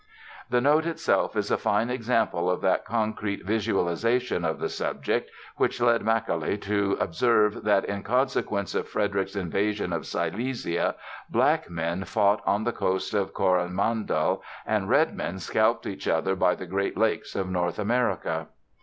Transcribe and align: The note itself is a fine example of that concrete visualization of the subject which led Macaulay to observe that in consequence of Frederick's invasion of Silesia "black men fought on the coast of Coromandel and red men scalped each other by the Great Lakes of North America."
The 0.49 0.61
note 0.61 0.87
itself 0.87 1.35
is 1.37 1.51
a 1.51 1.59
fine 1.59 1.91
example 1.91 2.49
of 2.49 2.61
that 2.61 2.85
concrete 2.85 3.45
visualization 3.45 4.43
of 4.43 4.57
the 4.57 4.67
subject 4.67 5.29
which 5.57 5.79
led 5.79 6.01
Macaulay 6.03 6.57
to 6.57 6.97
observe 6.99 7.63
that 7.65 7.85
in 7.85 8.01
consequence 8.01 8.73
of 8.73 8.87
Frederick's 8.89 9.35
invasion 9.35 9.93
of 9.93 10.07
Silesia 10.07 10.95
"black 11.29 11.69
men 11.69 12.03
fought 12.05 12.41
on 12.47 12.63
the 12.63 12.73
coast 12.73 13.13
of 13.13 13.35
Coromandel 13.35 14.41
and 14.65 14.89
red 14.89 15.15
men 15.15 15.37
scalped 15.37 15.85
each 15.85 16.07
other 16.07 16.35
by 16.35 16.55
the 16.55 16.65
Great 16.65 16.97
Lakes 16.97 17.35
of 17.35 17.47
North 17.51 17.77
America." 17.77 18.47